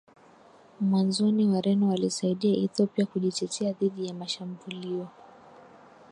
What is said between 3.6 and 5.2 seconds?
dhidi ya mashambulio